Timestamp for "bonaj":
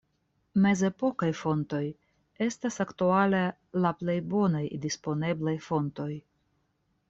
4.35-4.65